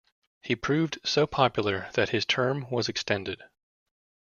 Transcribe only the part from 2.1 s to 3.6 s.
term was extended.